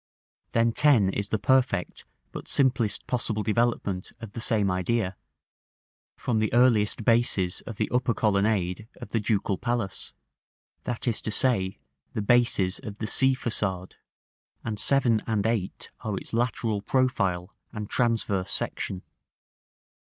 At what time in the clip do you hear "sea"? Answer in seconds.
13.05-13.35